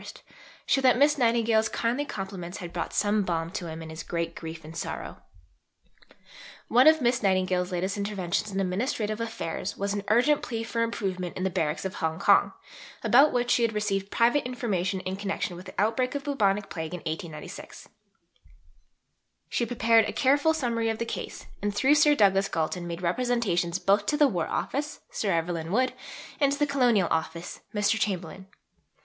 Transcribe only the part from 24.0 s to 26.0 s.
to the War Office (Sir Evelyn Wood)